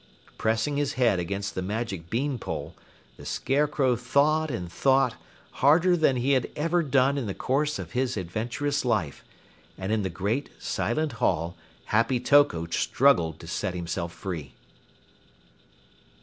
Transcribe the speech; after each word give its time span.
Pressing 0.39 0.77
his 0.77 0.93
head 0.93 1.19
against 1.19 1.53
the 1.53 1.61
magic 1.61 2.09
beanpole, 2.09 2.73
the 3.17 3.23
Scarecrow 3.27 3.95
thought 3.95 4.49
and 4.49 4.71
thought, 4.71 5.13
harder 5.61 5.95
than 5.95 6.15
he 6.15 6.31
had 6.31 6.49
ever 6.55 6.81
done 6.81 7.19
in 7.19 7.27
the 7.27 7.35
course 7.35 7.77
of 7.77 7.91
his 7.91 8.17
adventurous 8.17 8.83
life, 8.83 9.23
and 9.77 9.91
in 9.91 10.01
the 10.01 10.09
great, 10.09 10.49
silent 10.59 11.11
hall 11.21 11.55
Happy 11.85 12.19
Toko 12.19 12.65
struggled 12.71 13.39
to 13.41 13.45
set 13.45 13.75
himself 13.75 14.11
free. 14.11 14.55